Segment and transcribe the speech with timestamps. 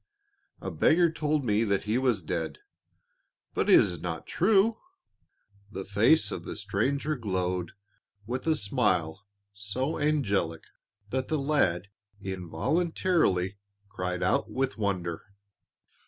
[0.61, 2.57] A beggar told me that he was dead,
[3.53, 4.79] but it is not true?"
[5.71, 7.73] The face of the stranger glowed
[8.25, 10.63] with a smile so angelic
[11.11, 13.59] that the lad involuntarily
[13.89, 15.21] cried out with wonder.